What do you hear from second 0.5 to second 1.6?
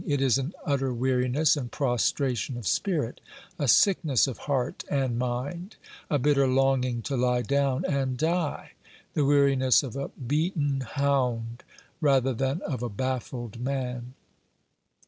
utter weariness